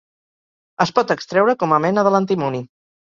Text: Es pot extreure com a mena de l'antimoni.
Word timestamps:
Es 0.85 0.93
pot 0.99 1.13
extreure 1.17 1.55
com 1.65 1.77
a 1.77 1.79
mena 1.85 2.07
de 2.09 2.15
l'antimoni. 2.17 2.65